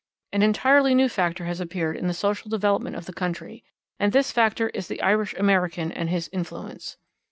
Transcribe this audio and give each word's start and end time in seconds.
An 0.33 0.41
entirely 0.41 0.95
new 0.95 1.07
factor 1.07 1.45
has 1.45 1.59
appeared 1.61 1.95
in 1.95 2.07
the 2.07 2.15
social 2.15 2.49
development 2.49 2.95
of 2.95 3.05
the 3.05 3.13
country, 3.13 3.63
and 3.99 4.11
this 4.11 4.31
factor 4.31 4.69
is 4.69 4.87
the 4.87 4.99
Irish 4.99 5.35
American 5.35 5.91
and 5.91 6.09
his 6.09 6.27
influence. 6.33 6.97